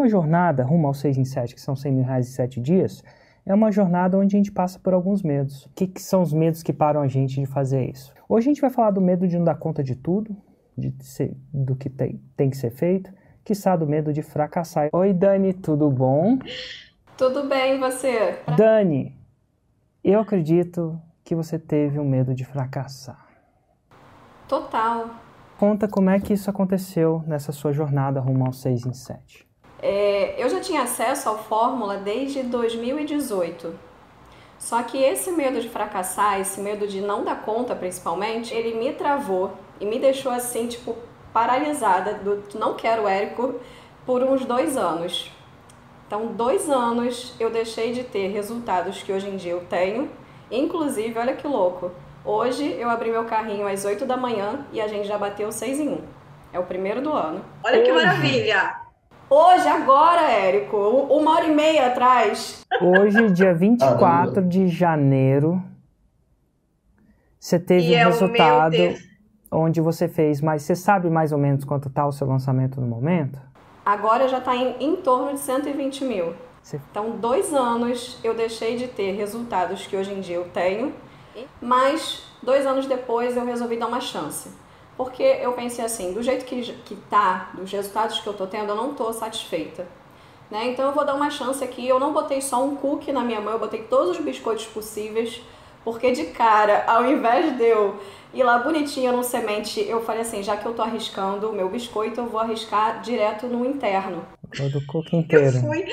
[0.00, 3.04] uma jornada rumo ao 6 em 7, que são 100 mil reais em 7 dias,
[3.44, 5.66] é uma jornada onde a gente passa por alguns medos.
[5.66, 8.12] O que, que, são os medos que param a gente de fazer isso?
[8.28, 10.34] Hoje a gente vai falar do medo de não dar conta de tudo,
[10.76, 13.12] de ser, do que tem, tem que ser feito,
[13.44, 14.88] que do medo de fracassar.
[14.92, 16.38] Oi, Dani, tudo bom?
[17.16, 18.38] Tudo bem, você?
[18.56, 19.18] Dani,
[20.02, 23.26] eu acredito que você teve um medo de fracassar.
[24.48, 25.10] Total.
[25.58, 29.49] Conta como é que isso aconteceu nessa sua jornada rumo ao 6 em 7.
[29.82, 33.74] É, eu já tinha acesso ao Fórmula desde 2018.
[34.58, 38.92] Só que esse medo de fracassar, esse medo de não dar conta, principalmente, ele me
[38.92, 40.94] travou e me deixou assim, tipo,
[41.32, 43.54] paralisada do não quero Érico
[44.04, 45.30] por uns dois anos.
[46.06, 50.10] Então, dois anos eu deixei de ter resultados que hoje em dia eu tenho.
[50.50, 51.90] Inclusive, olha que louco.
[52.22, 55.80] Hoje eu abri meu carrinho às 8 da manhã e a gente já bateu 6
[55.80, 56.00] em 1.
[56.52, 57.42] É o primeiro do ano.
[57.64, 58.79] Olha que maravilha!
[59.32, 62.66] Hoje, agora, Érico, uma hora e meia atrás.
[62.82, 65.62] Hoje, dia 24 de janeiro,
[67.38, 68.74] você teve um é resultado
[69.48, 72.88] onde você fez, mas você sabe mais ou menos quanto está o seu lançamento no
[72.88, 73.40] momento?
[73.86, 76.34] Agora já está em, em torno de 120 mil.
[76.60, 76.80] Você...
[76.90, 80.92] Então, dois anos eu deixei de ter resultados que hoje em dia eu tenho,
[81.62, 84.50] mas dois anos depois eu resolvi dar uma chance
[85.00, 88.68] porque eu pensei assim, do jeito que, que tá, dos resultados que eu tô tendo,
[88.68, 89.86] eu não tô satisfeita.
[90.50, 90.72] Né?
[90.72, 91.88] Então eu vou dar uma chance aqui.
[91.88, 95.40] Eu não botei só um cookie na minha mão, eu botei todos os biscoitos possíveis,
[95.82, 97.98] porque de cara, ao invés de eu
[98.34, 101.70] ir lá bonitinha no semente, eu falei assim, já que eu tô arriscando o meu
[101.70, 104.22] biscoito, eu vou arriscar direto no interno.
[104.70, 105.56] Do cookie inteiro.
[105.56, 105.86] Eu fui...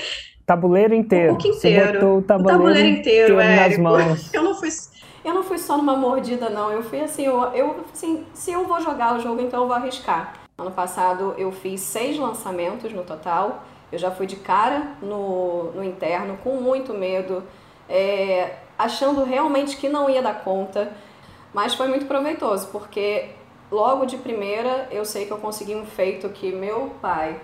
[0.47, 1.33] Tabuleiro inteiro.
[1.33, 1.85] O cookie inteiro.
[1.85, 4.31] Você botou o tabuleiro, o tabuleiro inteiro, inteiro é, nas mãos.
[4.33, 4.69] Eu não fui
[5.25, 6.71] eu não fui só numa mordida, não.
[6.71, 9.75] Eu fui assim, eu, eu assim, se eu vou jogar o jogo, então eu vou
[9.75, 10.35] arriscar.
[10.57, 13.61] Ano passado eu fiz seis lançamentos no total.
[13.91, 17.43] Eu já fui de cara no, no interno, com muito medo,
[17.89, 20.93] é, achando realmente que não ia dar conta.
[21.53, 23.31] Mas foi muito proveitoso, porque
[23.69, 27.37] logo de primeira eu sei que eu consegui um feito que meu pai,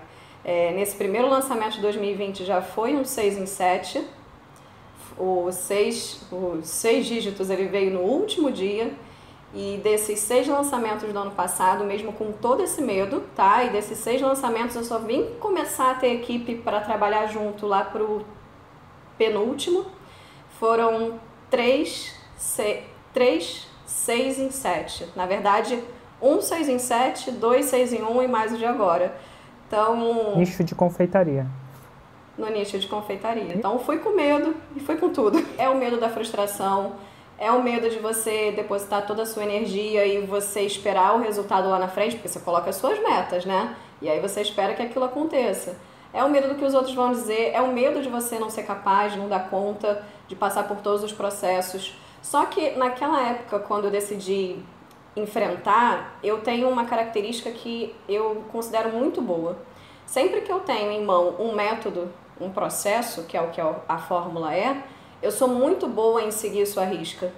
[0.44, 4.06] é, nesse primeiro lançamento de 2020, já foi um 6 em 7
[5.18, 8.94] os seis, os seis dígitos ele veio no último dia
[9.54, 13.64] e desses seis lançamentos do ano passado, mesmo com todo esse medo, tá?
[13.64, 17.84] E desses seis lançamentos eu só vim começar a ter equipe para trabalhar junto lá
[17.84, 18.26] pro
[19.18, 19.86] penúltimo.
[20.60, 21.20] Foram
[21.52, 22.82] três, se,
[23.14, 25.08] três seis em sete.
[25.16, 25.84] Na verdade,
[26.20, 29.16] um seis em sete, dois seis em um e mais o de agora.
[29.74, 30.38] Então.
[30.38, 31.48] Nicho de confeitaria
[32.38, 33.54] no nicho de confeitaria.
[33.54, 35.44] Então fui com medo e fui com tudo.
[35.58, 36.94] É o medo da frustração,
[37.38, 41.70] é o medo de você depositar toda a sua energia e você esperar o resultado
[41.70, 43.76] lá na frente, porque você coloca as suas metas, né?
[44.02, 45.78] E aí você espera que aquilo aconteça.
[46.14, 48.50] É o medo do que os outros vão dizer, é o medo de você não
[48.50, 51.96] ser capaz, não dar conta, de passar por todos os processos.
[52.22, 54.58] Só que naquela época, quando eu decidi
[55.16, 59.58] enfrentar, eu tenho uma característica que eu considero muito boa.
[60.06, 63.98] Sempre que eu tenho em mão um método um processo, que é o que a
[63.98, 64.84] fórmula é,
[65.22, 67.32] eu sou muito boa em seguir sua risca.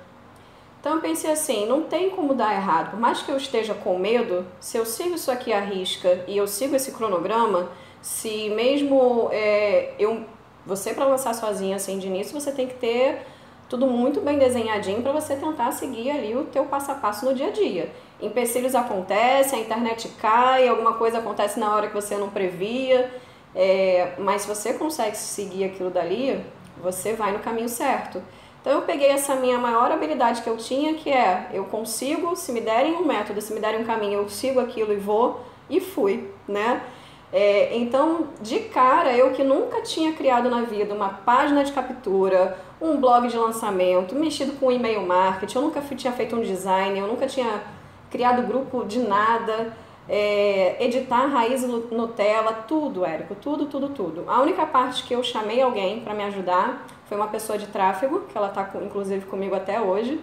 [0.79, 2.91] Então eu pensei assim, não tem como dar errado.
[2.91, 6.37] Por mais que eu esteja com medo, se eu sigo isso aqui à risca e
[6.37, 7.69] eu sigo esse cronograma,
[8.01, 10.25] se mesmo é, eu
[10.65, 13.25] você para lançar sozinha assim de início, você tem que ter
[13.69, 17.33] tudo muito bem desenhadinho para você tentar seguir ali o teu passo a passo no
[17.33, 17.91] dia a dia.
[18.21, 23.11] Empecilhos acontecem, a internet cai, alguma coisa acontece na hora que você não previa.
[23.55, 26.43] É, mas se você consegue seguir aquilo dali,
[26.81, 28.21] você vai no caminho certo.
[28.61, 32.51] Então eu peguei essa minha maior habilidade que eu tinha, que é eu consigo, se
[32.51, 35.79] me derem um método, se me derem um caminho, eu sigo aquilo e vou e
[35.79, 36.81] fui, né?
[37.33, 42.57] É, então, de cara, eu que nunca tinha criado na vida uma página de captura,
[42.79, 47.07] um blog de lançamento, mexido com e-mail marketing, eu nunca tinha feito um design, eu
[47.07, 47.63] nunca tinha
[48.09, 49.73] criado grupo de nada
[50.07, 54.23] é, editar raiz Nutella, tudo, Érico, tudo, tudo, tudo.
[54.27, 58.21] A única parte que eu chamei alguém para me ajudar foi uma pessoa de tráfego,
[58.21, 60.19] que ela está inclusive comigo até hoje,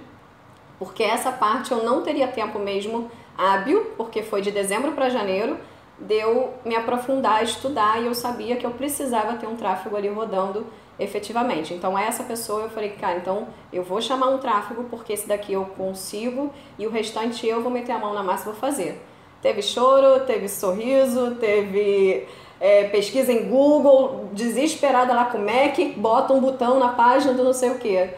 [0.78, 5.58] porque essa parte eu não teria tempo mesmo hábil, porque foi de dezembro para janeiro,
[5.98, 10.08] de eu me aprofundar, estudar e eu sabia que eu precisava ter um tráfego ali
[10.08, 10.66] rodando
[10.98, 11.74] efetivamente.
[11.74, 15.52] Então, essa pessoa eu falei, cara, então eu vou chamar um tráfego porque esse daqui
[15.52, 19.02] eu consigo e o restante eu vou meter a mão na massa e vou fazer.
[19.40, 22.28] Teve choro, teve sorriso, teve
[22.60, 27.42] é, pesquisa em Google, desesperada lá com o Mac, bota um botão na página do
[27.42, 28.10] não sei o quê.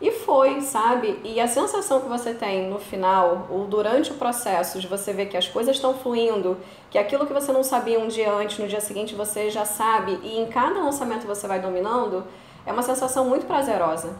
[0.00, 1.18] E foi, sabe?
[1.24, 5.26] E a sensação que você tem no final, ou durante o processo, de você ver
[5.26, 6.56] que as coisas estão fluindo,
[6.88, 10.20] que aquilo que você não sabia um dia antes, no dia seguinte você já sabe,
[10.22, 12.24] e em cada lançamento você vai dominando,
[12.64, 14.16] é uma sensação muito prazerosa.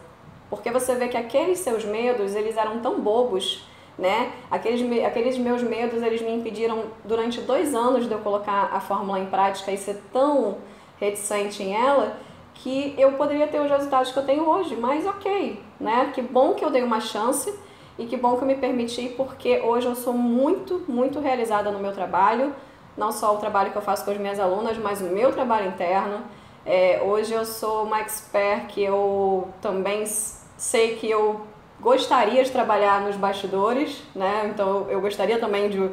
[0.49, 3.65] Porque você vê que aqueles seus medos, eles eram tão bobos,
[3.97, 4.33] né?
[4.51, 9.19] Aqueles, aqueles meus medos, eles me impediram durante dois anos de eu colocar a fórmula
[9.19, 10.57] em prática e ser tão
[10.99, 12.17] reticente em ela,
[12.63, 16.11] que eu poderia ter os resultados que eu tenho hoje, mas ok, né?
[16.13, 17.53] Que bom que eu dei uma chance
[17.97, 21.79] e que bom que eu me permiti, porque hoje eu sou muito, muito realizada no
[21.79, 22.53] meu trabalho,
[22.97, 25.67] não só o trabalho que eu faço com as minhas alunas, mas o meu trabalho
[25.67, 26.21] interno.
[26.65, 31.41] É, hoje eu sou uma expert que eu também sei que eu
[31.79, 34.49] gostaria de trabalhar nos bastidores, né?
[34.53, 35.89] Então eu gostaria também de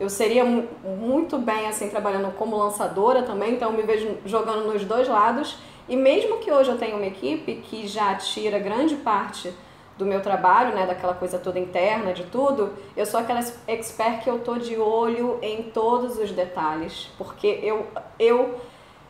[0.00, 4.82] eu seria muito bem assim trabalhando como lançadora também, então eu me vejo jogando nos
[4.84, 9.52] dois lados e mesmo que hoje eu tenha uma equipe que já tira grande parte
[9.98, 14.30] do meu trabalho, né, daquela coisa toda interna, de tudo, eu sou aquela expert que
[14.30, 17.86] eu tô de olho em todos os detalhes, porque eu
[18.18, 18.58] eu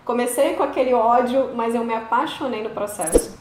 [0.04, 3.39] comecei com aquele ódio, mas eu me apaixonei no processo.